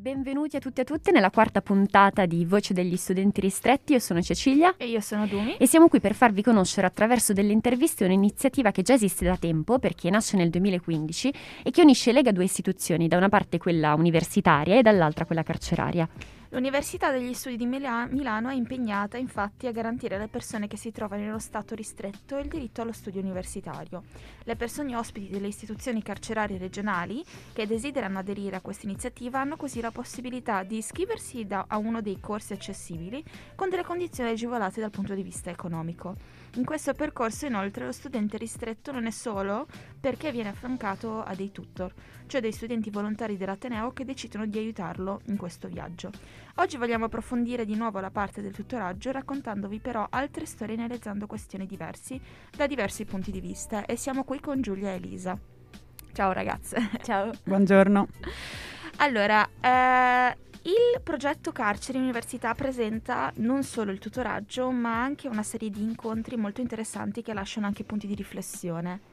[0.00, 3.92] benvenuti a tutti e a tutte nella quarta puntata di Voce degli studenti ristretti.
[3.92, 7.52] Io sono Cecilia e io sono Dumi e siamo qui per farvi conoscere attraverso delle
[7.52, 12.12] interviste un'iniziativa che già esiste da tempo perché nasce nel 2015 e che unisce e
[12.14, 16.08] lega due istituzioni, da una parte quella universitaria e dall'altra quella carceraria.
[16.52, 20.90] L'Università degli Studi di Mila- Milano è impegnata infatti a garantire alle persone che si
[20.90, 24.02] trovano nello stato ristretto il diritto allo studio universitario.
[24.42, 27.22] Le persone ospiti delle istituzioni carcerarie regionali
[27.52, 32.02] che desiderano aderire a questa iniziativa hanno così la possibilità di iscriversi da- a uno
[32.02, 33.22] dei corsi accessibili
[33.54, 36.16] con delle condizioni agevolate dal punto di vista economico.
[36.54, 39.68] In questo percorso inoltre lo studente ristretto non è solo
[40.00, 41.94] perché viene affiancato a dei tutor,
[42.26, 46.10] cioè dei studenti volontari dell'Ateneo che decidono di aiutarlo in questo viaggio.
[46.56, 51.26] Oggi vogliamo approfondire di nuovo la parte del tutoraggio raccontandovi però altre storie e analizzando
[51.26, 55.38] questioni diverse da diversi punti di vista e siamo qui con Giulia e Elisa.
[56.12, 56.90] Ciao ragazze.
[57.02, 57.30] Ciao.
[57.44, 58.08] Buongiorno.
[58.96, 65.70] Allora, eh, il progetto Carceri Università presenta non solo il tutoraggio, ma anche una serie
[65.70, 69.09] di incontri molto interessanti che lasciano anche punti di riflessione.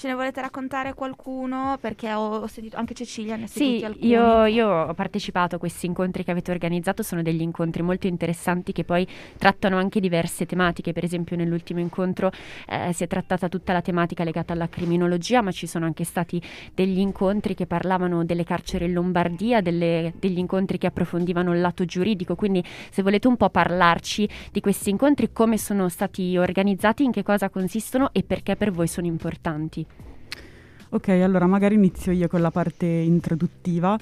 [0.00, 1.76] Ce ne volete raccontare qualcuno?
[1.78, 4.06] Perché ho, ho sentito anche Cecilia, ne ha sì, alcuni.
[4.06, 8.72] Io, io ho partecipato a questi incontri che avete organizzato, sono degli incontri molto interessanti
[8.72, 9.06] che poi
[9.36, 12.32] trattano anche diverse tematiche, per esempio nell'ultimo incontro
[12.66, 16.40] eh, si è trattata tutta la tematica legata alla criminologia, ma ci sono anche stati
[16.72, 21.84] degli incontri che parlavano delle carceri in Lombardia, delle, degli incontri che approfondivano il lato
[21.84, 27.12] giuridico, quindi se volete un po' parlarci di questi incontri, come sono stati organizzati, in
[27.12, 29.88] che cosa consistono e perché per voi sono importanti.
[30.92, 33.96] Ok, allora magari inizio io con la parte introduttiva.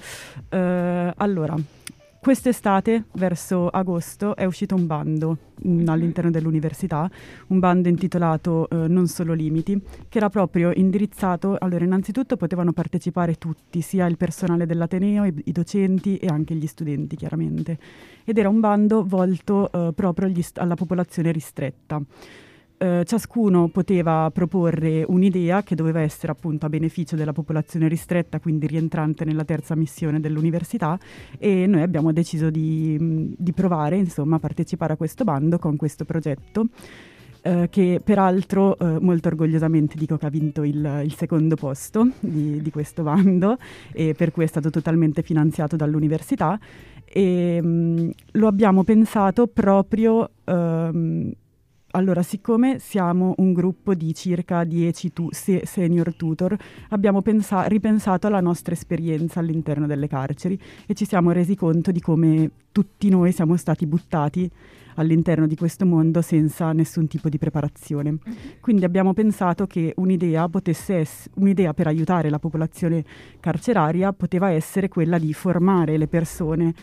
[0.49, 1.55] Uh, allora,
[2.19, 7.11] quest'estate, verso agosto, è uscito un bando mh, mm, all'interno dell'università,
[7.49, 9.79] un bando intitolato uh, Non solo limiti,
[10.09, 15.53] che era proprio indirizzato, allora innanzitutto potevano partecipare tutti, sia il personale dell'Ateneo, i, i
[15.53, 17.79] docenti e anche gli studenti chiaramente,
[18.25, 22.01] ed era un bando volto uh, proprio st- alla popolazione ristretta
[22.79, 28.67] eh, ciascuno poteva proporre un'idea che doveva essere appunto a beneficio della popolazione ristretta, quindi
[28.67, 30.99] rientrante nella terza missione dell'università
[31.39, 36.05] e noi abbiamo deciso di, di provare insomma a partecipare a questo bando con questo
[36.05, 36.67] progetto.
[37.41, 42.61] Uh, che peraltro uh, molto orgogliosamente dico che ha vinto il, il secondo posto di,
[42.61, 43.57] di, questo bando
[43.93, 46.59] e per cui è stato totalmente finanziato dall'università
[47.05, 51.33] e um, lo abbiamo pensato proprio um,
[51.93, 56.57] allora, siccome siamo un gruppo di circa 10 tu- se- senior tutor,
[56.91, 62.01] abbiamo pensa- ripensato alla nostra esperienza all'interno delle carceri e ci siamo resi conto di
[62.01, 64.51] come tutti noi siamo stati buttati
[64.97, 68.11] all'interno di questo mondo senza nessun tipo di preparazione.
[68.11, 68.39] Mm-hmm.
[68.61, 73.05] Quindi abbiamo pensato che un'idea, potesse ess- un'idea per aiutare la popolazione
[73.41, 76.75] carceraria poteva essere quella di formare le persone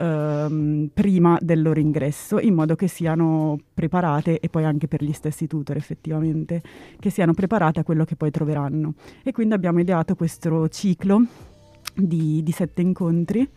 [0.00, 5.12] ehm, prima del loro ingresso, in modo che siano preparate, e poi anche per gli
[5.12, 6.62] stessi tutor effettivamente,
[6.98, 8.94] che siano preparate a quello che poi troveranno.
[9.22, 11.22] E quindi abbiamo ideato questo ciclo
[11.94, 13.48] di, di sette incontri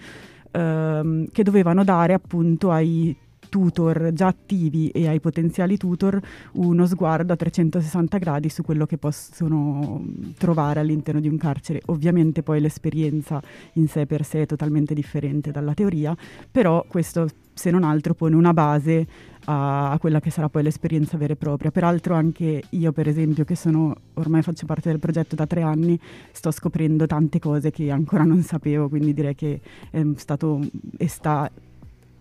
[0.51, 3.15] ehm, che dovevano dare appunto ai
[3.53, 6.19] tutor già attivi e ai potenziali tutor
[6.53, 10.03] uno sguardo a 360 gradi su quello che possono
[10.39, 11.79] trovare all'interno di un carcere.
[11.85, 13.39] Ovviamente poi l'esperienza
[13.73, 16.17] in sé per sé è totalmente differente dalla teoria,
[16.49, 19.05] però questo se non altro pone una base
[19.45, 21.69] a, quella che sarà poi l'esperienza vera e propria.
[21.69, 25.99] Peraltro anche io, per esempio, che sono ormai faccio parte del progetto da tre anni,
[26.31, 29.61] sto scoprendo tante cose che ancora non sapevo, quindi direi che
[29.91, 30.59] è stato
[30.97, 31.51] e sta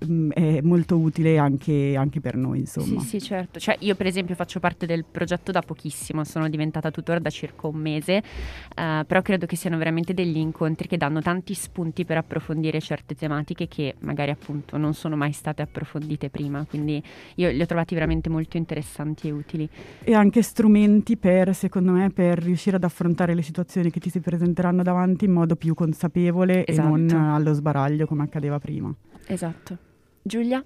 [0.04, 3.00] Mm, è molto utile anche, anche, per noi, insomma.
[3.00, 3.58] Sì, sì, certo.
[3.58, 7.66] Cioè, io per esempio faccio parte del progetto da pochissimo, sono diventata tutor da circa
[7.66, 12.16] un mese, uh, però credo che siano veramente degli incontri che danno tanti spunti per
[12.16, 17.02] approfondire certe tematiche che magari appunto non sono mai state approfondite prima, quindi
[17.36, 19.68] io li ho trovati veramente molto interessanti e utili.
[20.02, 24.20] E anche strumenti per, secondo me, per riuscire ad affrontare le situazioni che ti si
[24.20, 26.96] presenteranno davanti in modo più consapevole esatto.
[26.96, 28.94] e non allo sbaraglio come accadeva prima.
[29.26, 29.91] Esatto.
[30.22, 30.64] Giulia?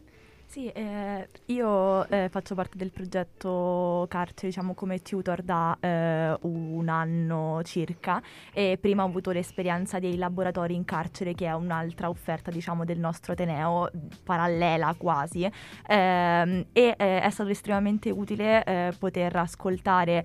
[0.49, 6.89] Sì, eh, io eh, faccio parte del progetto Carcere, diciamo come tutor da eh, un
[6.89, 8.23] anno circa
[8.55, 12.99] e prima ho avuto l'esperienza dei laboratori in carcere che è un'altra offerta diciamo del
[12.99, 13.91] nostro Ateneo,
[14.23, 15.51] parallela quasi
[15.89, 20.25] ehm, e eh, è stato estremamente utile eh, poter ascoltare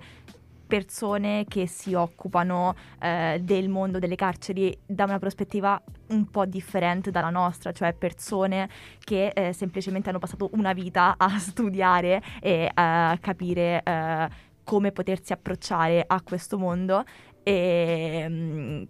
[0.72, 5.78] persone che si occupano eh, del mondo delle carceri da una prospettiva
[6.08, 8.70] un po' differente dalla nostra, cioè persone
[9.04, 14.28] che eh, semplicemente hanno passato una vita a studiare e a capire eh,
[14.64, 17.04] come potersi approcciare a questo mondo.
[17.42, 18.82] E, mm,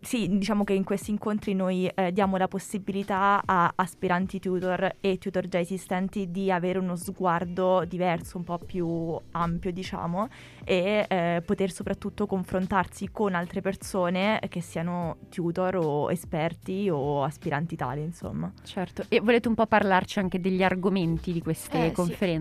[0.00, 5.18] sì, diciamo che in questi incontri noi eh, diamo la possibilità a aspiranti tutor e
[5.18, 10.28] tutor già esistenti di avere uno sguardo diverso, un po' più ampio, diciamo,
[10.64, 17.76] e eh, poter soprattutto confrontarsi con altre persone che siano tutor o esperti o aspiranti
[17.76, 18.52] tali, insomma.
[18.64, 21.92] Certo, e volete un po' parlarci anche degli argomenti di queste Eh,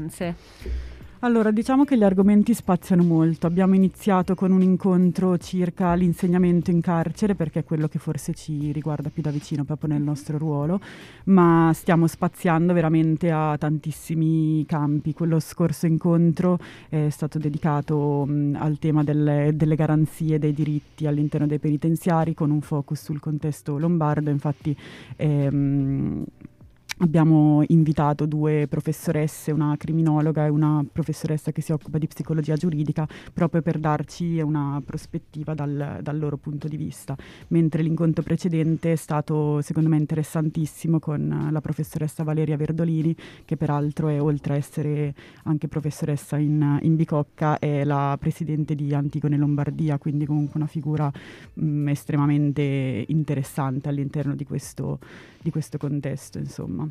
[0.09, 0.71] sì.
[1.19, 3.47] Allora, diciamo che gli argomenti spaziano molto.
[3.47, 8.71] Abbiamo iniziato con un incontro circa l'insegnamento in carcere, perché è quello che forse ci
[8.71, 10.79] riguarda più da vicino proprio nel nostro ruolo,
[11.25, 15.13] ma stiamo spaziando veramente a tantissimi campi.
[15.13, 16.59] Quello scorso incontro
[16.89, 22.51] è stato dedicato mh, al tema delle, delle garanzie dei diritti all'interno dei penitenziari, con
[22.51, 24.29] un focus sul contesto lombardo.
[24.29, 24.77] Infatti,
[25.15, 26.23] ehm,
[26.99, 33.05] Abbiamo invitato due professoresse, una criminologa e una professoressa che si occupa di psicologia giuridica,
[33.33, 37.13] proprio per darci una prospettiva dal, dal loro punto di vista.
[37.49, 43.13] Mentre l'incontro precedente è stato, secondo me, interessantissimo con la professoressa Valeria Verdolini,
[43.43, 45.13] che peraltro è, oltre a essere
[45.43, 51.11] anche professoressa in, in Bicocca, è la presidente di Antigone Lombardia, quindi comunque una figura
[51.55, 54.99] mh, estremamente interessante all'interno di questo,
[55.45, 56.89] di questo contesto, insomma.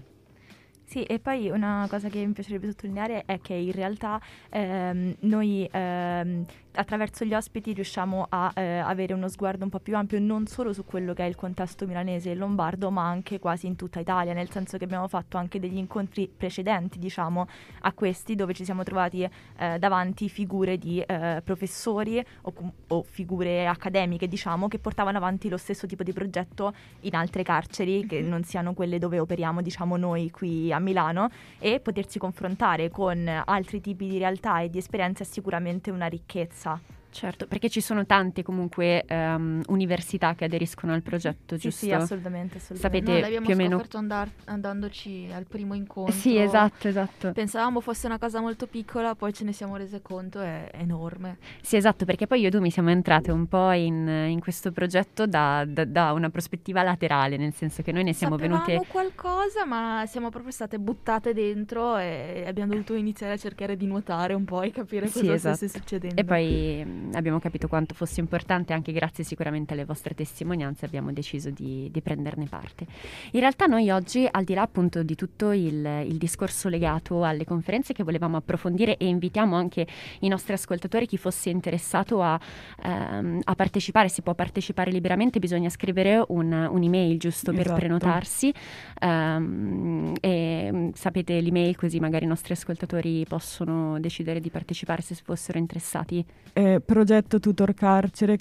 [0.85, 5.69] Sì, e poi una cosa che mi piacerebbe sottolineare è che in realtà ehm, noi
[5.69, 10.47] ehm, attraverso gli ospiti riusciamo a eh, avere uno sguardo un po' più ampio non
[10.47, 14.01] solo su quello che è il contesto milanese e lombardo, ma anche quasi in tutta
[14.01, 17.47] Italia, nel senso che abbiamo fatto anche degli incontri precedenti, diciamo,
[17.81, 22.53] a questi, dove ci siamo trovati eh, davanti figure di eh, professori o,
[22.89, 28.07] o figure accademiche, diciamo, che portavano avanti lo stesso tipo di progetto in altre carceri,
[28.07, 31.29] che non siano quelle dove operiamo, diciamo, noi qui a Milano,
[31.59, 36.64] e potersi confrontare con altri tipi di realtà e di esperienze è sicuramente una ricchezza.
[36.65, 36.81] 기사
[37.15, 41.85] Certo, perché ci sono tante comunque ehm, università che aderiscono al progetto, Sì, giusto?
[41.87, 43.07] sì, assolutamente, assolutamente.
[43.07, 46.13] Sapete l'abbiamo più o meno- scoperto andar- andandoci al primo incontro.
[46.13, 47.31] Sì, esatto, esatto.
[47.31, 51.37] Pensavamo fosse una cosa molto piccola, poi ce ne siamo rese conto, è enorme.
[51.63, 54.73] Sì, esatto, perché poi io e tu mi siamo entrate un po' in, in questo
[54.73, 58.87] progetto da, da- da una prospettiva laterale, nel senso che noi ne siamo Sapevamo venute...
[58.89, 64.35] qualcosa, ma siamo proprio state buttate dentro e abbiamo dovuto iniziare a cercare di nuotare
[64.35, 65.57] un po' e capire Sì, cosa esatto.
[65.59, 66.21] stesse succedendo.
[66.21, 71.51] E poi abbiamo capito quanto fosse importante, anche grazie sicuramente alle vostre testimonianze, abbiamo deciso
[71.51, 72.87] di, di prenderne parte.
[73.33, 77.45] In realtà noi oggi, al di là appunto di tutto il, il discorso legato alle
[77.45, 79.87] conferenze che volevamo approfondire e invitiamo anche
[80.21, 82.39] i nostri ascoltatori, chi fosse interessato a,
[82.83, 87.79] ehm, a partecipare, si può partecipare liberamente, bisogna scrivere un, un'email giusto per Esatto.
[87.79, 88.53] prenotarsi
[89.01, 95.15] ehm, e mh, sapete l'email così magari i nostri ascoltatori possono decidere di partecipare se
[95.15, 96.25] fossero interessati.
[96.53, 98.37] È progetto tutorcarcere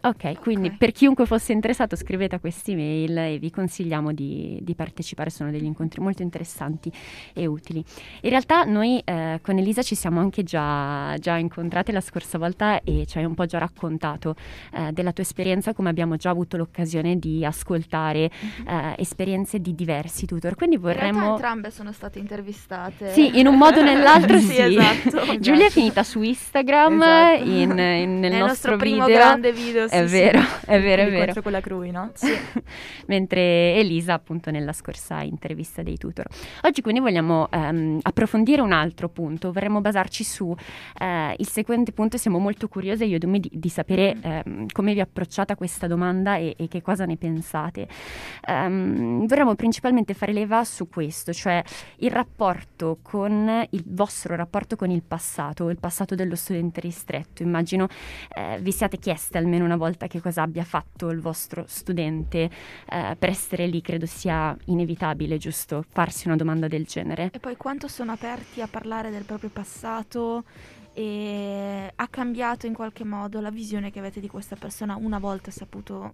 [0.00, 0.32] chiocciolaunimi.it.
[0.34, 0.76] Ok, quindi Ok.
[0.76, 5.64] per chiunque fosse interessato scrivete a quest'email e vi consigliamo di, di partecipare, sono degli
[5.64, 6.90] incontri molto interessanti
[7.32, 7.84] e utili.
[8.22, 12.80] In realtà noi eh, con Elisa ci siamo anche già, già incontrate la scorsa volta
[12.82, 14.34] e ci hai un po' già raccontato
[14.72, 18.30] eh, della tua esperienza, come abbiamo già avuto l'occasione di ascoltare
[18.66, 20.54] eh, esperienze di diversi tutor.
[20.54, 21.32] Quindi vorremmo...
[21.32, 23.12] entrambe sono state intervistate.
[23.12, 24.46] Sì, in un modo o nell'altro sì.
[24.46, 25.38] sì, esatto.
[25.38, 27.44] Giulia è finita su Instagram Esatto.
[27.44, 29.20] in- in- nel Nel nostro, nostro primo video.
[29.20, 30.12] grande video, sì, È sì.
[30.12, 31.42] vero, è vero, è vero.
[31.42, 32.12] Con la Crui, no?
[33.06, 36.26] Mentre Elisa appunto nella scorsa intervista dei tutor.
[36.62, 40.54] Oggi quindi vogliamo ehm, approfondire un altro punto, vorremmo basarci su
[40.98, 44.94] eh, il seguente punto, siamo molto curiose io e Dumi di, di sapere ehm, come
[44.94, 47.88] vi approcciate a questa domanda e, e che cosa ne pensate.
[48.46, 51.62] Ehm, vorremmo principalmente fare leva su questo, cioè
[51.96, 57.42] il rapporto con il vostro rapporto con il passato, il passato dello studente ristretto.
[57.42, 57.88] Immagino
[58.34, 62.50] eh, vi siate chieste almeno una volta che cosa abbia fatto il vostro studente
[62.88, 67.30] eh, per essere lì, credo sia inevitabile, giusto, farsi una domanda del genere.
[67.32, 70.44] E poi quanto sono aperti a parlare del proprio passato
[70.92, 75.50] e ha cambiato in qualche modo la visione che avete di questa persona una volta
[75.50, 76.12] saputo,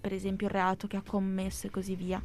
[0.00, 2.22] per esempio, il reato che ha commesso e così via.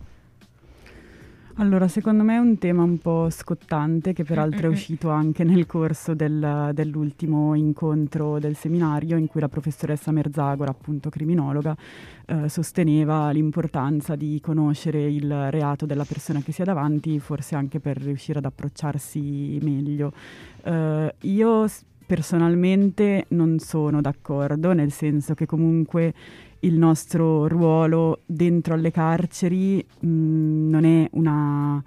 [1.59, 4.71] Allora, secondo me è un tema un po' scottante che peraltro è Mm-mm.
[4.71, 11.09] uscito anche nel corso del- dell'ultimo incontro del seminario in cui la professoressa Merzagora, appunto
[11.09, 11.75] criminologa,
[12.27, 17.81] eh, sosteneva l'importanza di conoscere il reato della persona che si ha davanti, forse anche
[17.81, 20.13] per riuscire ad approcciarsi meglio.
[20.63, 21.65] Eh, io
[22.05, 26.13] personalmente non sono d'accordo, nel senso che comunque
[26.61, 30.07] il nostro ruolo dentro alle carceri mh,
[30.69, 31.81] non è una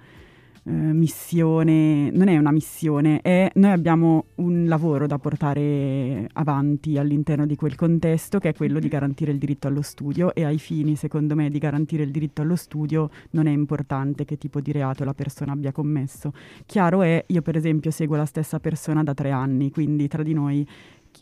[0.65, 7.45] eh, missione, non è una missione, è noi abbiamo un lavoro da portare avanti all'interno
[7.45, 10.95] di quel contesto che è quello di garantire il diritto allo studio e ai fini,
[10.95, 15.03] secondo me, di garantire il diritto allo studio non è importante che tipo di reato
[15.03, 16.31] la persona abbia commesso.
[16.65, 20.33] Chiaro è, io per esempio seguo la stessa persona da tre anni, quindi tra di
[20.33, 20.65] noi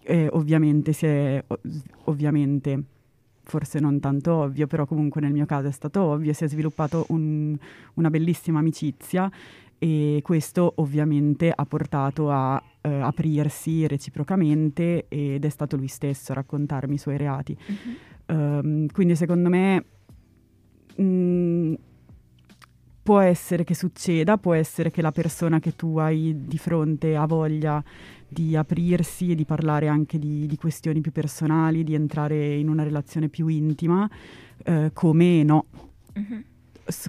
[0.04, 1.44] eh, ovviamente si è,
[2.06, 2.84] ovviamente
[3.52, 7.06] forse non tanto ovvio, però comunque nel mio caso è stato ovvio, si è sviluppato
[7.10, 7.54] un,
[7.96, 9.30] una bellissima amicizia
[9.78, 16.36] e questo ovviamente ha portato a eh, aprirsi reciprocamente ed è stato lui stesso a
[16.36, 17.58] raccontarmi i suoi reati.
[17.60, 17.96] Mm-hmm.
[18.28, 19.86] Um, quindi secondo me
[20.96, 21.74] mh, mm,
[23.04, 27.26] può essere che succeda, può essere che la persona che tu hai di fronte ha
[27.26, 27.84] voglia
[28.28, 32.84] di aprirsi e di parlare anche di, di questioni più personali, di entrare in una
[32.84, 34.10] relazione più intima,
[34.64, 35.66] eh, come no.
[36.18, 36.40] Mm-hmm.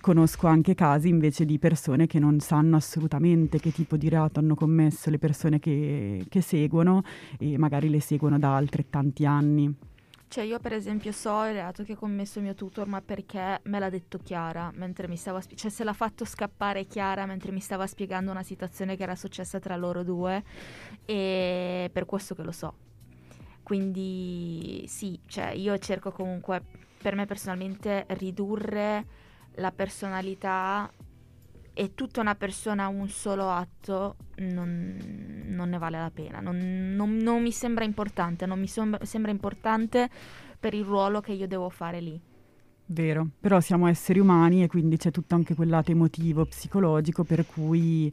[0.00, 4.54] Conosco anche casi invece di persone che non sanno assolutamente che tipo di reato hanno
[4.54, 7.02] commesso le persone che, che seguono
[7.38, 9.75] e magari le seguono da altrettanti anni.
[10.32, 13.60] Cioè io per esempio so il reato che ha commesso il mio tutor ma perché
[13.64, 17.52] me l'ha detto Chiara mentre mi stava spiegando, cioè se l'ha fatto scappare Chiara mentre
[17.52, 20.42] mi stava spiegando una situazione che era successa tra loro due
[21.04, 22.74] e per questo che lo so.
[23.62, 26.64] Quindi sì, cioè io cerco comunque
[26.96, 29.04] per me personalmente ridurre
[29.56, 30.90] la personalità
[31.74, 36.94] e tutta una persona a un solo atto non, non ne vale la pena, non,
[36.97, 40.09] non, non, mi sembra importante, non mi sembra, sembra importante
[40.59, 42.21] per il ruolo che io devo fare lì.
[42.87, 47.47] Vero, però siamo esseri umani e quindi c'è tutto anche quel lato emotivo, psicologico, per
[47.47, 48.12] cui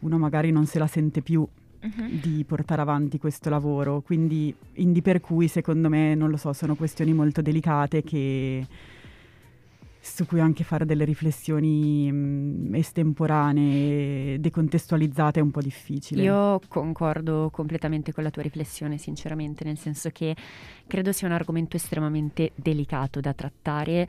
[0.00, 2.20] uno magari non se la sente più uh-huh.
[2.20, 4.02] di portare avanti questo lavoro.
[4.02, 8.66] Quindi, indi per cui, secondo me, non lo so, sono questioni molto delicate che
[10.04, 16.22] su cui anche fare delle riflessioni mh, mm, estemporanee, decontestualizzate è un po' difficile.
[16.22, 20.36] Io concordo completamente con la tua riflessione, sinceramente, nel senso che
[20.86, 24.06] credo sia un argomento estremamente delicato da trattare.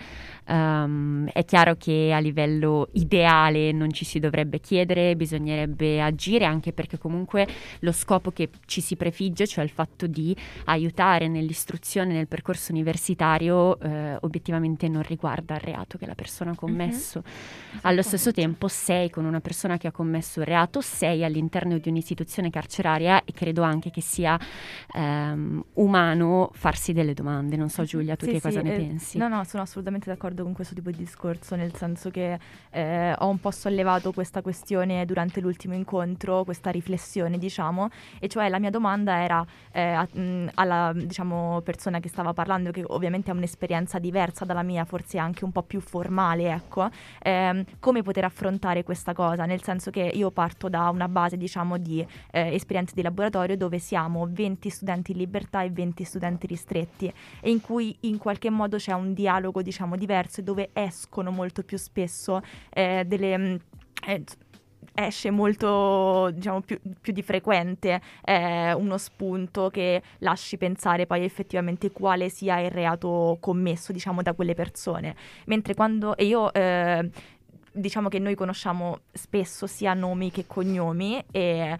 [0.48, 6.74] Um, è chiaro che a livello ideale non ci si dovrebbe chiedere, bisognerebbe agire anche
[6.74, 7.48] perché comunque
[7.80, 10.36] lo scopo che ci si prefigge, cioè il fatto di
[10.66, 16.52] aiutare nell'istruzione, nel percorso universitario, eh, obiettivamente non riguarda il reato reato che la persona
[16.52, 17.24] ha commesso.
[17.26, 17.80] Mm-hmm.
[17.82, 21.88] Allo stesso tempo sei con una persona che ha commesso il reato, sei all'interno di
[21.90, 24.38] un'istituzione carceraria e credo anche che sia
[24.94, 27.56] ehm, umano farsi delle domande.
[27.56, 29.18] Non so Giulia, tu sì, che sì, cosa ne eh, pensi?
[29.18, 32.38] No, no, sono assolutamente d'accordo con questo tipo di discorso, nel senso che
[32.72, 37.90] eh, ho un po' sollevato questa questione durante l'ultimo incontro, questa riflessione diciamo,
[38.20, 42.72] e cioè la mia domanda era eh, a, mh, alla diciamo, persona che stava parlando,
[42.72, 46.90] che ovviamente ha un'esperienza diversa dalla mia, forse anche un po' più più formale, ecco,
[47.22, 51.78] ehm, come poter affrontare questa cosa, nel senso che io parto da una base, diciamo,
[51.78, 57.14] di eh, esperienze di laboratorio dove siamo 20 studenti in libertà e 20 studenti ristretti
[57.42, 61.64] e in cui in qualche modo c'è un dialogo, diciamo, diverso e dove escono molto
[61.64, 63.60] più spesso eh, delle...
[64.08, 64.24] Eh,
[64.96, 71.92] esce molto, diciamo, più, più di frequente eh, uno spunto che lasci pensare poi effettivamente
[71.92, 75.16] quale sia il reato commesso, diciamo, da quelle persone.
[75.46, 76.52] Mentre quando, e io...
[76.54, 77.10] Eh,
[77.78, 81.78] diciamo che noi conosciamo spesso sia nomi che cognomi e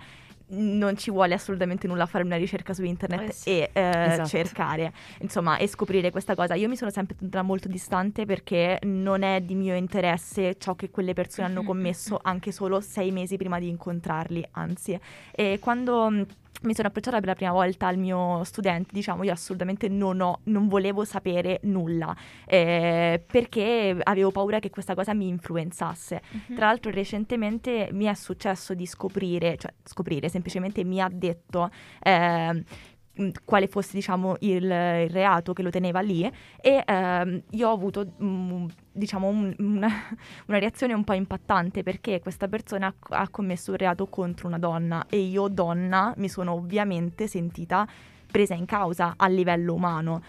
[0.48, 3.50] non ci vuole assolutamente nulla fare una ricerca su internet eh sì.
[3.50, 4.28] e eh, esatto.
[4.28, 9.24] cercare insomma e scoprire questa cosa io mi sono sempre tenuta molto distante perché non
[9.24, 13.60] è di mio interesse ciò che quelle persone hanno commesso anche solo sei mesi prima
[13.60, 15.00] di incontrarli anzi
[15.32, 16.26] e quando
[16.66, 20.40] mi sono approcciata per la prima volta al mio studente, diciamo, io assolutamente non, ho,
[20.46, 26.22] non volevo sapere nulla eh, perché avevo paura che questa cosa mi influenzasse.
[26.32, 26.56] Uh-huh.
[26.56, 31.70] Tra l'altro recentemente mi è successo di scoprire, cioè scoprire, semplicemente mi ha detto
[32.02, 32.64] eh,
[33.46, 36.30] quale fosse diciamo il, il, reato che lo teneva lì
[36.62, 38.66] e ehm, io ho avuto mh,
[38.96, 39.90] diciamo un, una,
[40.48, 45.06] una, reazione un po' impattante perché questa persona ha, commesso un reato contro una donna
[45.10, 47.88] e io donna mi sono ovviamente sentita
[48.32, 50.24] presa in causa a livello umano.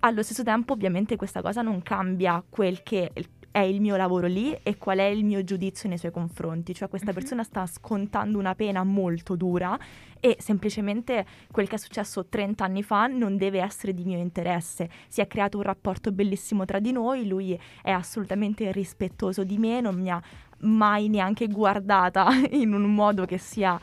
[0.00, 3.12] Allo stesso tempo ovviamente questa cosa non cambia quel che
[3.56, 6.74] è il mio lavoro lì e qual è il mio giudizio nei suoi confronti.
[6.74, 7.14] Cioè questa uh-huh.
[7.14, 9.78] persona sta scontando una pena molto dura
[10.20, 14.90] e semplicemente quel che è successo 30 anni fa non deve essere di mio interesse.
[15.08, 19.80] Si è creato un rapporto bellissimo tra di noi, lui è assolutamente rispettoso di me,
[19.80, 20.22] non mi ha
[20.58, 23.80] mai neanche guardata in un modo che sia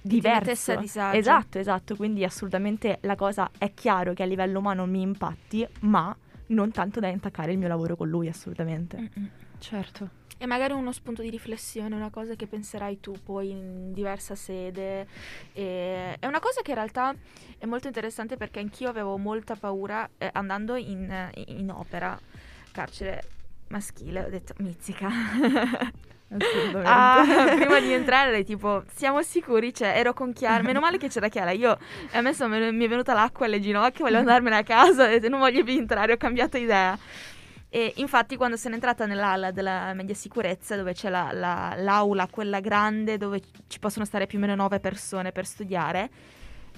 [0.00, 0.76] diverso.
[0.76, 1.18] Di disagio.
[1.18, 6.16] Esatto, esatto, quindi assolutamente la cosa è chiaro che a livello umano mi impatti, ma
[6.50, 8.96] non tanto da intaccare il mio lavoro con lui, assolutamente.
[8.96, 9.30] Mm-mm.
[9.58, 10.18] Certo.
[10.38, 15.06] E magari uno spunto di riflessione, una cosa che penserai tu poi in diversa sede.
[15.52, 17.14] E è una cosa che in realtà
[17.58, 22.18] è molto interessante perché anch'io avevo molta paura eh, andando in, in opera,
[22.72, 23.22] carcere
[23.68, 25.08] maschile, ho detto mizzica.
[26.84, 27.24] Ah,
[27.56, 29.74] prima di entrare tipo siamo sicuri?
[29.74, 30.62] Cioè ero con Chiara.
[30.62, 31.50] Meno male che c'era Chiara.
[31.50, 31.76] Io
[32.12, 35.28] a me sono, mi è venuta l'acqua alle ginocchia volevo andarmene a casa ho detto
[35.28, 36.96] non voglio più entrare ho cambiato idea.
[37.72, 42.58] E infatti quando sono entrata nell'ala della media sicurezza dove c'è la, la, l'aula quella
[42.58, 46.10] grande dove ci possono stare più o meno nove persone per studiare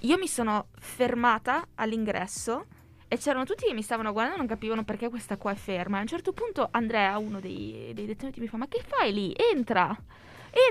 [0.01, 2.67] io mi sono fermata all'ingresso
[3.12, 5.99] e c'erano tutti che mi stavano guardando e non capivano perché questa qua è ferma.
[5.99, 9.35] A un certo punto Andrea, uno dei, dei detenuti, mi fa: Ma che fai lì?
[9.37, 9.95] Entra!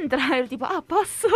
[0.01, 0.25] Entra!
[0.33, 1.27] E io tipo: Ah, posso?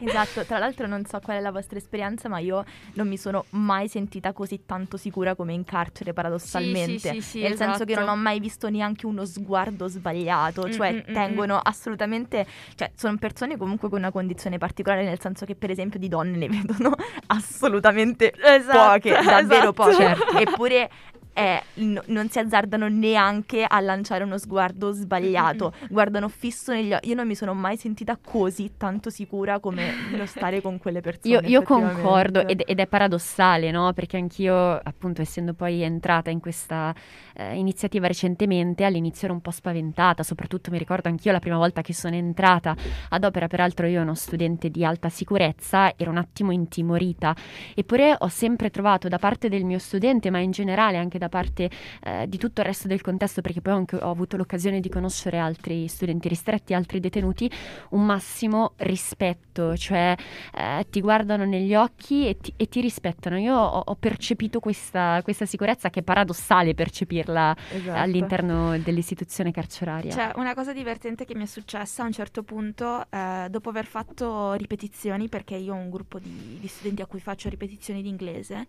[0.00, 2.64] Esatto, tra l'altro non so qual è la vostra esperienza, ma io
[2.94, 6.98] non mi sono mai sentita così tanto sicura come in carcere, paradossalmente.
[6.98, 7.70] Sì, sì, sì, Nel esatto.
[7.70, 8.18] senso che non esatto.
[8.18, 11.12] ho mai visto neanche uno sguardo sbagliato, cioè mm-hmm.
[11.12, 15.98] tengono assolutamente, cioè sono persone comunque con una condizione particolare, nel senso che per esempio
[15.98, 16.94] di donne ne vedono
[17.26, 19.72] assolutamente esatto, poche, davvero esatto.
[19.72, 20.16] poche.
[20.42, 20.90] Eppure
[21.38, 27.10] è, n- non si azzardano neanche a lanciare uno sguardo sbagliato, guardano fisso negli occhi.
[27.10, 31.34] Io non mi sono mai sentita così tanto sicura come lo stare con quelle persone.
[31.34, 33.92] Io, io concordo ed, ed, è paradossale, no?
[33.92, 36.92] Perché anch'io, appunto, essendo poi entrata in questa
[37.34, 41.82] eh, iniziativa recentemente, all'inizio ero un po' spaventata, soprattutto mi ricordo anch'io la prima volta
[41.82, 42.74] che sono entrata
[43.10, 47.36] ad opera, peraltro io uno studente di alta sicurezza, ero un attimo intimorita,
[47.76, 51.70] eppure ho sempre trovato da parte del mio studente, ma in generale anche da parte
[52.02, 55.38] eh, di tutto il resto del contesto, perché poi anche ho avuto l'occasione di conoscere
[55.38, 57.50] altri studenti ristretti, altri detenuti,
[57.90, 60.14] un massimo rispetto, cioè
[60.54, 63.38] eh, ti guardano negli occhi e ti, e ti rispettano.
[63.38, 67.98] Io ho, ho percepito questa, questa, sicurezza che è paradossale percepirla esatto.
[67.98, 70.12] all'interno dell'istituzione carceraria.
[70.12, 73.86] Cioè, una cosa divertente che mi è successa a un certo punto, eh, dopo aver
[73.86, 78.08] fatto ripetizioni, perché io ho un gruppo di, di studenti a cui faccio ripetizioni di
[78.08, 78.66] inglese,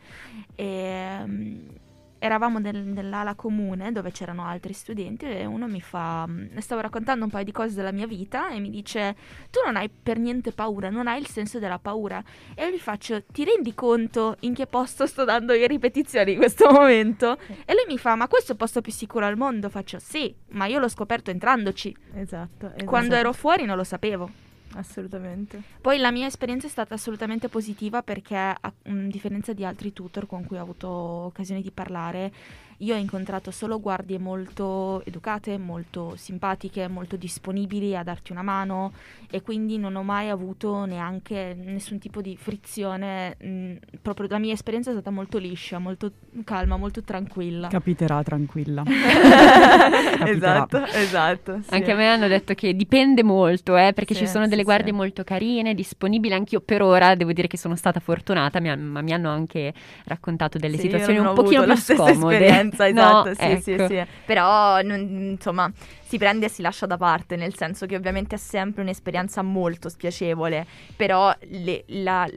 [0.55, 1.87] e...
[2.19, 7.25] Eravamo nel, nell'ala comune dove c'erano altri studenti e uno mi fa, mm, stavo raccontando
[7.25, 9.15] un paio di cose della mia vita e mi dice
[9.49, 12.21] tu non hai per niente paura, non hai il senso della paura
[12.53, 16.37] e io gli faccio ti rendi conto in che posto sto dando io ripetizioni in
[16.37, 17.37] questo momento?
[17.65, 19.69] E lui mi fa ma questo è il posto più sicuro al mondo?
[19.69, 21.95] Faccio sì, ma io l'ho scoperto entrandoci.
[22.15, 22.67] Esatto.
[22.67, 22.85] esatto.
[22.85, 24.47] Quando ero fuori non lo sapevo.
[24.75, 25.61] Assolutamente.
[25.81, 30.45] Poi la mia esperienza è stata assolutamente positiva perché, a differenza di altri tutor con
[30.45, 32.31] cui ho avuto occasione di parlare,
[32.79, 38.93] io ho incontrato solo guardie molto educate, molto simpatiche, molto disponibili a darti una mano
[39.29, 43.35] e quindi non ho mai avuto neanche nessun tipo di frizione.
[43.41, 46.11] Mh, proprio la mia esperienza è stata molto liscia, molto
[46.45, 47.67] calma, molto tranquilla.
[47.67, 48.83] Capiterà tranquilla.
[50.25, 51.59] esatto, esatto.
[51.61, 51.73] Sì.
[51.73, 54.63] Anche a me hanno detto che dipende molto, eh, perché sì, ci sono sì, delle
[54.63, 56.33] guardie molto carine, disponibili.
[56.33, 59.73] Anch'io per ora devo dire che sono stata fortunata, ma mi hanno anche
[60.05, 63.87] raccontato delle situazioni un pochino più scomode differenza, esatto, no, sì, ecco.
[63.87, 64.05] sì, sì.
[64.25, 64.99] Però, non,
[65.31, 69.41] insomma, si prende e si lascia da parte, nel senso che ovviamente è sempre un'esperienza
[69.41, 72.27] molto spiacevole, però le, la,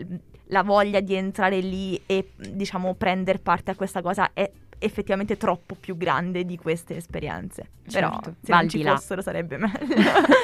[0.46, 5.76] la voglia di entrare lì e, diciamo, prendere parte a questa cosa è effettivamente troppo
[5.76, 7.70] più grande di queste esperienze.
[7.86, 8.96] Certo, Però se non ci là.
[8.96, 9.94] fossero sarebbe meglio.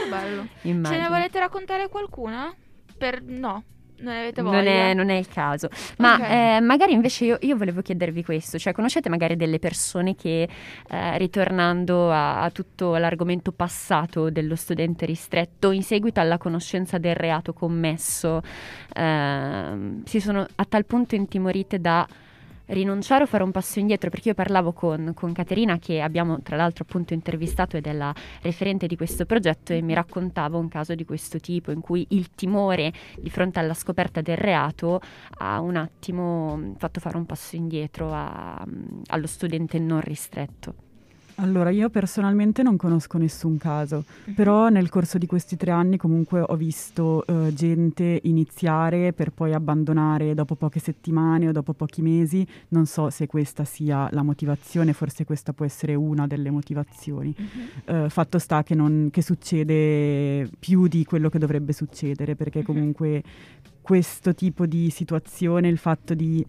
[0.09, 0.47] Bello.
[0.63, 0.95] Immagino.
[0.95, 2.55] Ce ne volete raccontare qualcuna?
[2.97, 3.65] Per no
[4.01, 4.57] non avete voglia.
[4.57, 5.69] Non è, non è il caso.
[5.99, 6.57] Ma okay.
[6.57, 10.49] eh, magari invece io, io, volevo chiedervi questo, cioè conoscete magari delle persone che
[10.89, 17.15] eh, ritornando a, a, tutto l'argomento passato dello studente ristretto, in seguito alla conoscenza del
[17.15, 18.43] reato commesso,
[18.95, 22.07] eh, si sono a tal punto intimorite da
[22.69, 26.57] rinunciare o fare un passo indietro, perché io parlavo con, con Caterina che abbiamo tra
[26.57, 30.95] l'altro appunto intervistato ed è la referente di questo progetto e mi raccontava un caso
[30.95, 35.01] di questo tipo in cui il timore di fronte alla scoperta del reato
[35.39, 38.65] ha un attimo fatto fare un passo indietro a,
[39.07, 40.88] allo studente non ristretto.
[41.41, 44.35] Allora, io personalmente non conosco nessun caso, uh-huh.
[44.35, 49.55] però nel corso di questi tre anni comunque ho visto uh, gente iniziare per poi
[49.55, 52.45] abbandonare dopo poche settimane o dopo pochi mesi.
[52.71, 57.33] Non so se questa sia la motivazione, forse questa può essere una delle motivazioni.
[57.87, 58.05] Uh-huh.
[58.05, 63.23] Uh, fatto sta che, non, che, succede più di quello che dovrebbe succedere, perché comunque
[63.81, 66.45] questo tipo di situazione, il fatto di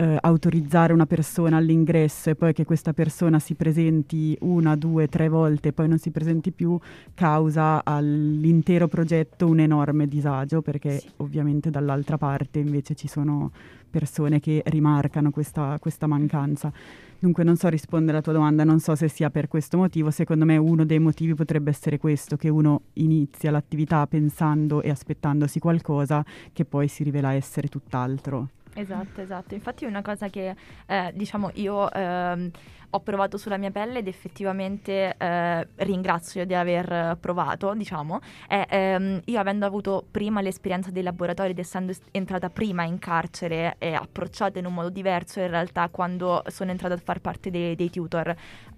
[0.00, 5.28] eh, autorizzare una persona all'ingresso e poi che questa persona si presenti una, due, tre
[5.28, 6.78] volte e poi non si presenti più,
[7.12, 11.10] causa all'intero progetto un enorme disagio perché sì.
[11.18, 13.52] ovviamente dall'altra parte invece ci sono
[13.90, 16.72] persone che rimarcano questa, questa mancanza.
[17.18, 20.46] Dunque non so rispondere alla tua domanda, non so se sia per questo motivo, secondo
[20.46, 26.24] me uno dei motivi potrebbe essere questo, che uno inizia l'attività pensando e aspettandosi qualcosa
[26.54, 28.48] che poi si rivela essere tutt'altro.
[28.72, 29.54] Esatto, esatto.
[29.54, 30.54] Infatti una cosa che
[30.86, 32.50] eh, diciamo io eh,
[32.90, 39.22] ho provato sulla mia pelle ed effettivamente eh, ringrazio di aver provato, diciamo, è ehm,
[39.24, 44.58] io avendo avuto prima l'esperienza dei laboratori ed essendo entrata prima in carcere e approcciata
[44.58, 48.34] in un modo diverso in realtà quando sono entrata a far parte dei, dei tutor,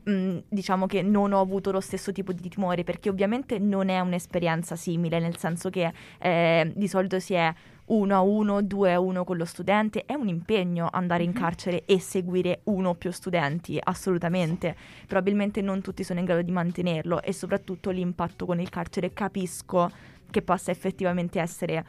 [0.09, 4.01] mm, diciamo che non ho avuto lo stesso tipo di timore perché ovviamente non è
[4.01, 7.53] un'esperienza simile, nel senso che eh, di solito si è
[7.87, 11.37] uno a uno, due a uno con lo studente, è un impegno andare in mhm.
[11.37, 14.77] carcere e seguire uno o più studenti, assolutamente.
[15.07, 19.91] Probabilmente non tutti sono in grado di mantenerlo e soprattutto l'impatto con il carcere capisco
[20.31, 21.85] che possa effettivamente essere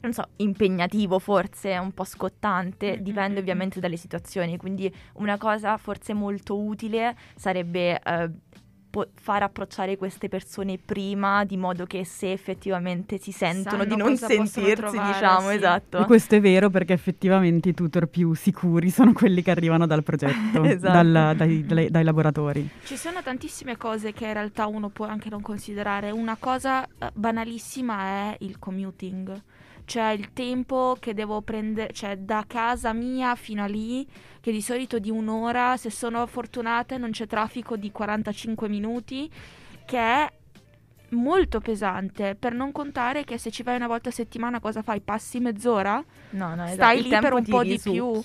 [0.00, 6.14] non so, impegnativo forse, un po' scottante, dipende ovviamente dalle situazioni, quindi una cosa forse
[6.14, 8.30] molto utile sarebbe eh,
[8.98, 13.96] po- far approcciare queste persone prima, di modo che se effettivamente si sentono Sanno di
[13.96, 15.54] non sentirsi, trovare, diciamo, sì.
[15.54, 15.98] esatto.
[15.98, 20.02] E questo è vero perché effettivamente i tutor più sicuri sono quelli che arrivano dal
[20.02, 20.92] progetto, esatto.
[20.92, 22.68] dal, dai, dai, dai, laboratori.
[22.84, 26.10] Ci sono tantissime cose che in realtà uno può anche non considerare.
[26.10, 29.42] Una cosa eh, banalissima è il commuting
[29.88, 34.06] cioè il tempo che devo prendere, cioè da casa mia fino a lì,
[34.38, 39.30] che di solito di un'ora, se sono fortunata e non c'è traffico di 45 minuti,
[39.86, 40.30] che è
[41.12, 45.00] molto pesante, per non contare che se ci vai una volta a settimana cosa fai?
[45.00, 46.04] Passi mezz'ora?
[46.30, 46.74] No, no, esatto.
[46.74, 48.20] Stai lì per un po' di più.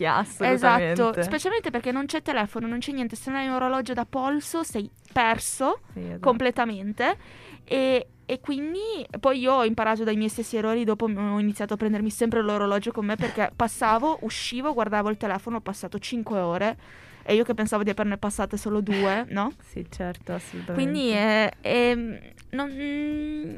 [0.51, 4.05] Esatto, specialmente perché non c'è telefono, non c'è niente, se non hai un orologio da
[4.05, 6.19] polso sei perso sì, esatto.
[6.19, 7.17] completamente
[7.63, 11.77] e, e quindi poi io ho imparato dai miei stessi errori, dopo ho iniziato a
[11.77, 16.77] prendermi sempre l'orologio con me perché passavo, uscivo, guardavo il telefono, ho passato 5 ore
[17.23, 19.53] e io che pensavo di averne passate solo due, no?
[19.61, 20.73] sì, certo, assolutamente.
[20.73, 22.69] Quindi è, è, non,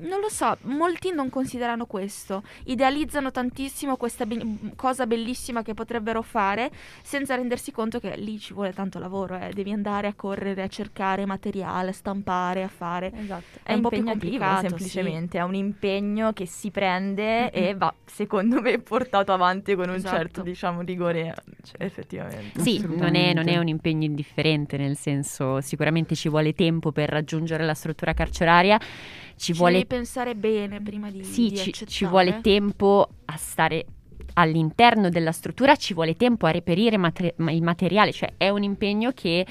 [0.01, 6.21] non, lo so, molti non considerano questo, idealizzano tantissimo questa be- cosa bellissima che potrebbero
[6.21, 9.51] fare senza rendersi conto che lì ci vuole tanto lavoro, eh.
[9.54, 13.12] devi andare a correre, a cercare materiale, a stampare, a fare.
[13.13, 15.38] Esatto, è, è un po' più complicato semplicemente, sì.
[15.38, 17.49] è un impegno che si prende mm-hmm.
[17.51, 20.15] e va secondo me portato avanti con un esatto.
[20.15, 22.62] certo diciamo rigore, cioè, effettivamente.
[22.62, 27.10] Sì, non è, non è un impegno indifferente, nel senso sicuramente ci vuole tempo per
[27.10, 31.74] raggiungere la struttura carceraria ci, ci vuole devi pensare bene prima di, sì, di ci,
[31.86, 33.86] ci vuole tempo a stare
[34.34, 39.12] all'interno della struttura ci vuole tempo a reperire mater- il materiale, cioè è un impegno
[39.12, 39.46] che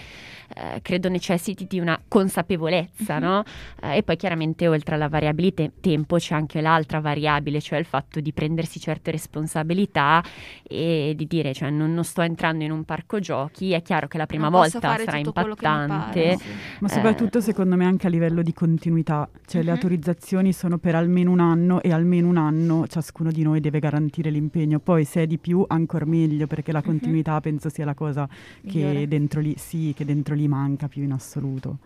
[0.54, 3.22] eh, credo necessiti di una consapevolezza, mm-hmm.
[3.22, 3.42] no?
[3.82, 8.20] Eh, e poi chiaramente oltre alla variabile tempo c'è anche l'altra variabile, cioè il fatto
[8.20, 10.22] di prendersi certe responsabilità
[10.62, 14.18] e di dire, cioè non, non sto entrando in un parco giochi, è chiaro che
[14.18, 15.56] la prima non volta sarà impattante.
[15.56, 16.44] Pare, sì.
[16.80, 19.64] Ma soprattutto eh, secondo me anche a livello di continuità, cioè mm-hmm.
[19.64, 19.76] le mhm.
[19.76, 24.30] autorizzazioni sono per almeno un anno e almeno un anno ciascuno di noi deve garantire
[24.30, 26.84] l'impegno, poi se è di più ancora meglio perché la mhm.
[26.84, 27.40] continuità mm-hmm.
[27.40, 28.28] penso sia la cosa
[28.66, 31.78] che dentro lì, sì, che dentro lì gli manca più in assoluto.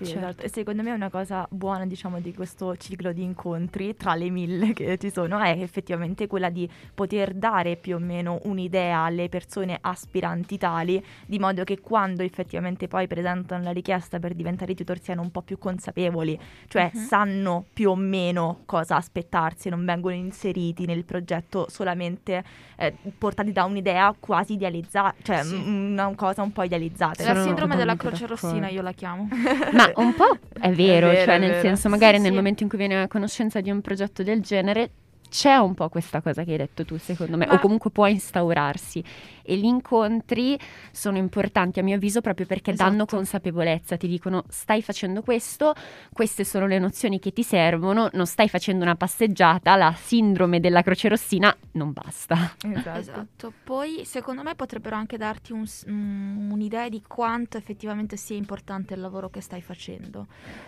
[0.00, 0.18] Sì, certo.
[0.18, 0.42] esatto.
[0.44, 4.72] E secondo me una cosa buona, diciamo, di questo ciclo di incontri, tra le mille
[4.72, 9.78] che ci sono, è effettivamente quella di poter dare più o meno un'idea alle persone
[9.80, 15.22] aspiranti tali, di modo che quando effettivamente poi presentano la richiesta per diventare tutor siano
[15.22, 17.00] un po' più consapevoli, cioè uh-huh.
[17.00, 22.42] sanno più o meno cosa aspettarsi, non vengono inseriti nel progetto solamente
[22.76, 25.56] eh, portati da un'idea quasi idealizzata, cioè sì.
[25.56, 27.32] m- una cosa un po' idealizzata.
[27.32, 29.28] La sindrome della croce rossina io la chiamo.
[29.72, 31.62] Ma un po' è vero, è vero cioè nel vero.
[31.62, 32.36] senso magari sì, nel sì.
[32.36, 34.90] momento in cui viene a conoscenza di un progetto del genere
[35.30, 37.54] c'è un po' questa cosa che hai detto tu, secondo me, Ma...
[37.54, 39.02] o comunque può instaurarsi
[39.42, 40.58] e gli incontri
[40.92, 42.90] sono importanti a mio avviso proprio perché esatto.
[42.90, 45.74] danno consapevolezza, ti dicono stai facendo questo,
[46.12, 50.82] queste sono le nozioni che ti servono, non stai facendo una passeggiata, la sindrome della
[50.82, 52.54] croce rossina non basta.
[52.62, 52.98] Esatto.
[52.98, 53.52] esatto.
[53.64, 59.00] Poi secondo me potrebbero anche darti un, um, un'idea di quanto effettivamente sia importante il
[59.00, 60.26] lavoro che stai facendo,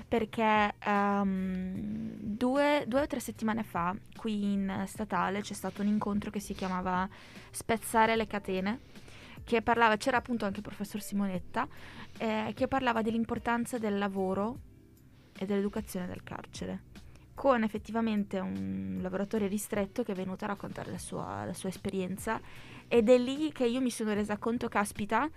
[0.09, 6.31] perché um, due, due o tre settimane fa qui in statale c'è stato un incontro
[6.31, 7.09] che si chiamava
[7.51, 8.81] Spezzare le catene
[9.45, 11.67] che parlava, c'era appunto anche il professor Simonetta,
[12.19, 14.59] eh, che parlava dell'importanza del lavoro
[15.39, 16.83] e dell'educazione del carcere,
[17.35, 22.41] con effettivamente un lavoratore ristretto che è venuto a raccontare la sua, la sua esperienza
[22.89, 25.29] Ed è lì che io mi sono resa conto, caspita,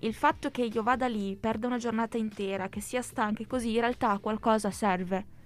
[0.00, 3.74] il fatto che io vada lì, perda una giornata intera, che sia stanca e così,
[3.74, 5.36] in realtà qualcosa serve.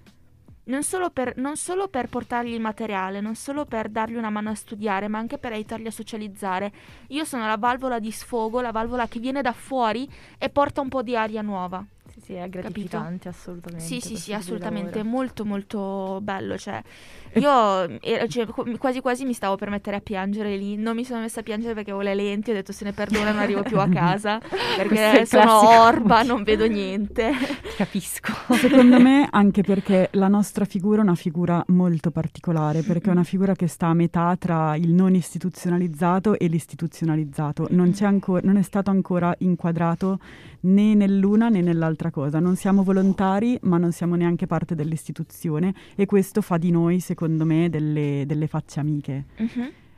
[0.65, 4.49] Non solo, per, non solo per portargli il materiale, non solo per dargli una mano
[4.49, 6.71] a studiare, ma anche per aiutarli a socializzare.
[7.09, 10.87] Io sono la valvola di sfogo, la valvola che viene da fuori e porta un
[10.87, 11.85] po' di aria nuova.
[12.13, 13.83] Sì, sì, è gratificante, assolutamente.
[13.83, 15.15] Sì, sì, sì, assolutamente, è lavoro.
[15.15, 16.79] molto molto bello, cioè
[17.33, 21.05] io eh, cioè, qu- quasi quasi mi stavo per mettere a piangere lì, non mi
[21.05, 23.39] sono messa a piangere perché avevo le lenti, ho detto se ne perdo una non
[23.41, 24.39] arrivo più a casa,
[24.77, 27.31] perché sono orba, non vedo niente.
[27.75, 28.31] Capisco.
[28.57, 33.23] Secondo me anche perché la nostra figura è una figura molto particolare, perché è una
[33.23, 37.69] figura che sta a metà tra il non istituzionalizzato e l'istituzionalizzato.
[37.71, 40.19] Non, c'è anco- non è stato ancora inquadrato
[40.61, 42.39] né nell'una né nell'altra cosa.
[42.39, 47.45] Non siamo volontari, ma non siamo neanche parte dell'istituzione e questo fa di noi, secondo
[47.45, 49.25] me, delle, delle facce amiche.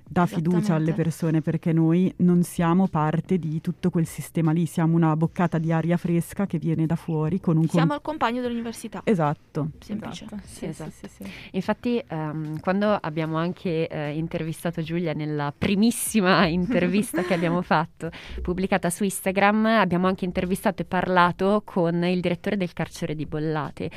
[0.07, 4.95] Dà fiducia alle persone perché noi non siamo parte di tutto quel sistema lì, siamo
[4.95, 7.63] una boccata di aria fresca che viene da fuori con un...
[7.63, 9.71] com- Siamo al compagno dell'università, Esatto.
[9.79, 10.25] semplice.
[10.25, 10.91] Esatto, sì, Esatto.
[10.91, 11.31] sì, sì, sì.
[11.51, 18.89] Infatti, ehm, quando abbiamo anche eh, intervistato Giulia nella primissima intervista che abbiamo fatto, pubblicata
[18.91, 23.89] su Instagram, abbiamo anche intervistato e parlato con il direttore del carcere di Bollate.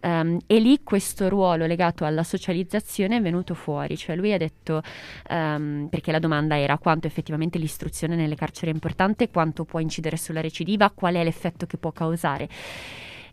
[0.00, 4.82] Ehm, e lì questo ruolo legato alla socializzazione è venuto fuori, cioè lui ha detto,
[5.28, 10.16] ehm, perché la domanda era quanto effettivamente l'istruzione nelle carceri è importante, quanto può incidere
[10.16, 12.48] sulla recidiva, qual è l'effetto che può causare.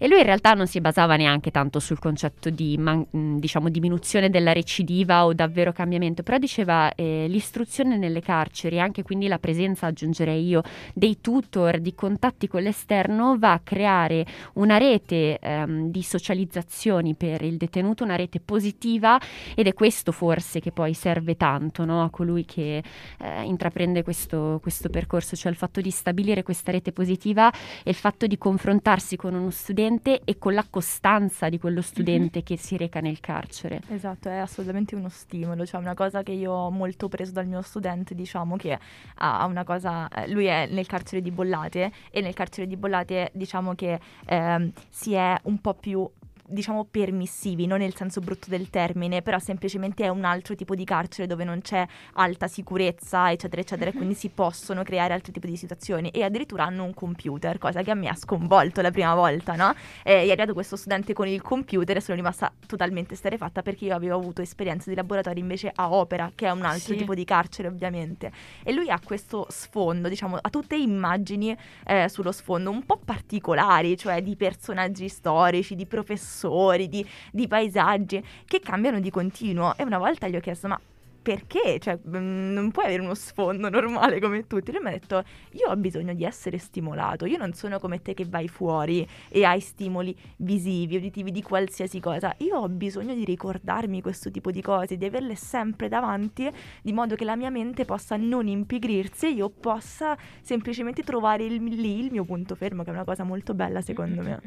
[0.03, 3.07] E lui in realtà non si basava neanche tanto sul concetto di man-
[3.39, 9.29] diciamo, diminuzione della recidiva o davvero cambiamento, però diceva eh, l'istruzione nelle carceri, anche quindi
[9.29, 10.61] la presenza, aggiungerei io,
[10.93, 17.41] dei tutor, di contatti con l'esterno, va a creare una rete ehm, di socializzazioni per
[17.41, 19.17] il detenuto, una rete positiva
[19.55, 22.83] ed è questo forse che poi serve tanto no, a colui che
[23.19, 27.49] eh, intraprende questo, questo percorso, cioè il fatto di stabilire questa rete positiva
[27.85, 32.43] e il fatto di confrontarsi con uno studente e con la costanza di quello studente
[32.43, 33.81] che si reca nel carcere.
[33.89, 37.61] Esatto, è assolutamente uno stimolo, cioè una cosa che io ho molto preso dal mio
[37.61, 38.77] studente, diciamo che
[39.15, 43.31] ha una cosa, eh, lui è nel carcere di Bollate e nel carcere di Bollate
[43.33, 46.09] diciamo che ehm, si è un po' più
[46.45, 50.83] diciamo permissivi, non nel senso brutto del termine, però semplicemente è un altro tipo di
[50.83, 55.47] carcere dove non c'è alta sicurezza, eccetera, eccetera, e quindi si possono creare altri tipi
[55.47, 59.15] di situazioni e addirittura hanno un computer, cosa che a me ha sconvolto la prima
[59.15, 59.73] volta, no?
[60.03, 63.95] Eh, è arrivato questo studente con il computer e sono rimasta totalmente sterefatta perché io
[63.95, 66.97] avevo avuto esperienze di laboratorio invece a opera, che è un altro Sì.
[66.97, 68.31] tipo di carcere ovviamente.
[68.63, 73.97] E lui ha questo sfondo, diciamo, ha tutte immagini eh, sullo sfondo un po' particolari,
[73.97, 76.41] cioè di personaggi storici, di professori,
[76.87, 79.75] di, di paesaggi che cambiano di continuo.
[79.77, 80.79] E una volta gli ho chiesto, ma
[81.23, 81.79] perché?
[81.79, 84.71] Cioè, mm, non puoi avere uno sfondo normale come tutti.
[84.71, 87.25] Lui mi ha detto: Io ho bisogno di essere stimolato.
[87.25, 92.01] Io non sono come te che vai fuori e hai stimoli visivi, uditivi di qualsiasi
[92.01, 92.35] cosa.
[92.39, 96.51] Io ho bisogno di ricordarmi questo tipo di cose, di averle sempre davanti,
[96.81, 101.63] di modo che la mia mente possa non impigrirsi e io possa semplicemente trovare il-
[101.63, 104.41] lì il mio punto fermo, che è una cosa molto bella secondo me.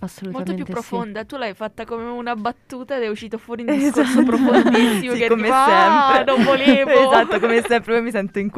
[0.00, 0.70] Assolutamente Molto più sì.
[0.88, 4.02] profonda, tu l'hai fatta come una battuta ed è uscito fuori un Esatto.
[4.02, 6.34] discorso profondissimo Sì, che come tipo, "Ah, sempre.
[6.34, 6.90] non volevo.
[7.10, 8.50] esatto, come sempre poi mi sento in.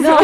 [0.00, 0.16] No,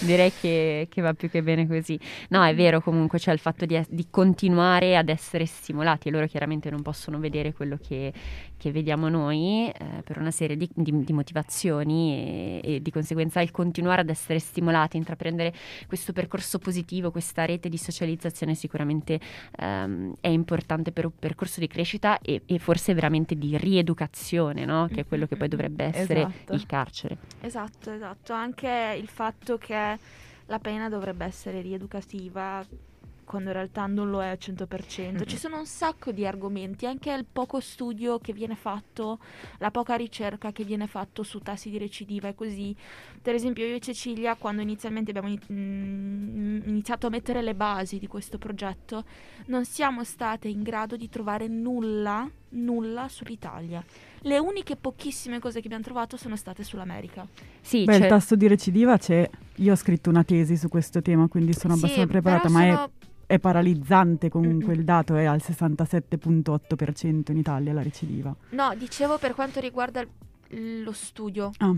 [0.00, 1.98] Direi che, che va più che bene così.
[2.28, 6.26] No, è vero comunque, c'è il fatto di, di continuare ad essere stimolati e loro
[6.26, 8.12] chiaramente non possono vedere quello che,
[8.56, 13.40] che vediamo noi eh, per una serie di, di- di motivazioni e, e di conseguenza
[13.40, 15.54] il continuare ad essere stimolati, intraprendere
[15.86, 19.20] questo percorso positivo, questa rete di socializzazione sicuramente
[19.58, 24.88] ehm, è importante per un percorso di crescita e, e forse veramente di rieducazione, no?
[24.92, 26.54] che è quello che poi dovrebbe essere Esatto.
[26.54, 27.16] il carcere.
[27.40, 28.32] Esatto, esatto.
[28.32, 29.98] Anche il fatto che
[30.46, 32.64] la pena dovrebbe essere rieducativa
[33.26, 35.26] quando in realtà non lo è al 100%.
[35.26, 39.18] Ci sono un sacco di argomenti, anche il poco studio che viene fatto,
[39.58, 42.74] la poca ricerca che viene fatto su tassi di recidiva e così.
[43.20, 48.06] Per esempio io e Cecilia, quando inizialmente abbiamo mm, iniziato a mettere le basi di
[48.06, 49.04] questo progetto,
[49.46, 53.84] non siamo state in grado di trovare nulla, nulla sull'Italia.
[54.20, 57.26] Le uniche pochissime cose che abbiamo trovato sono state sull'America.
[57.60, 59.28] Sì, Beh, il cioè- tasso di recidiva c'è.
[59.56, 62.84] Io ho scritto una tesi su questo tema, quindi sono Sì, abbastanza preparata, ma sono-
[62.84, 62.90] è,
[63.26, 64.78] è paralizzante comunque Mm-mm.
[64.78, 68.34] il dato, è al 67.8% in Italia la recidiva.
[68.50, 70.04] No, dicevo per quanto riguarda
[70.50, 71.50] lo studio.
[71.58, 71.74] Ah.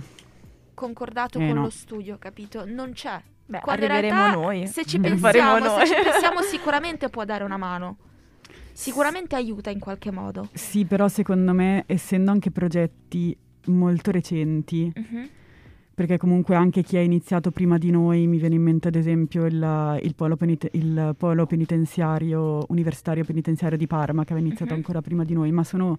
[0.75, 1.63] Concordato Eh, con no.
[1.63, 2.65] lo studio, capito?
[2.67, 3.21] Non c'è.
[3.47, 4.67] Beh, Quando arriveremo realtà, noi.
[4.67, 5.87] Se ci faremo pensiamo, noi.
[5.87, 7.97] se ci pensiamo sicuramente può dare una mano.
[8.73, 10.49] Sicuramente aiuta in qualche modo.
[10.53, 15.29] Sì, però secondo me, essendo anche progetti molto recenti, Mhm.
[15.99, 19.47] Perché comunque anche chi ha iniziato prima di noi, mi viene in mente ad esempio
[19.47, 24.79] il, il, polo, penite- il polo, penitenziario, universitario penitenziario di Parma, che aveva iniziato uh-huh.
[24.79, 25.97] ancora prima di noi, ma sono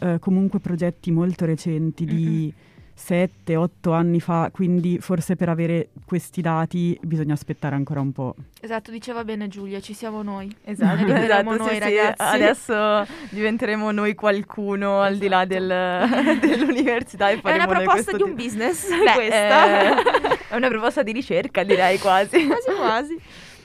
[0.00, 2.54] eh, comunque progetti molto recenti di...
[2.56, 2.70] Uh-huh
[3.04, 8.34] 7-8 anni fa, quindi forse per avere questi dati bisogna aspettare ancora un po'.
[8.60, 10.54] Esatto, diceva bene Giulia, ci siamo noi.
[10.64, 12.22] Esatto, esatto noi sì, ragazzi.
[12.22, 15.12] Adesso diventeremo noi qualcuno esatto.
[15.12, 19.80] al di là del, dell'università e faremo È una proposta di un business Beh, questa.
[19.80, 22.46] Eh, è una proposta di ricerca direi quasi.
[22.46, 23.20] quasi quasi.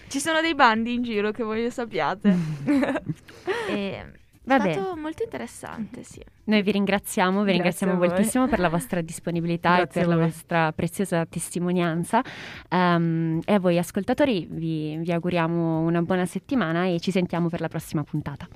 [0.07, 2.35] Ci sono dei bandi in giro che voi sappiate.
[3.67, 4.05] e
[4.47, 6.23] Va È stato molto interessante, sì.
[6.45, 11.25] Noi vi ringraziamo, vi ringraziamo moltissimo per la vostra disponibilità e per la vostra preziosa
[11.25, 12.21] testimonianza.
[12.69, 17.59] Um, e a voi ascoltatori vi, vi auguriamo una buona settimana e ci sentiamo per
[17.59, 18.47] la prossima puntata.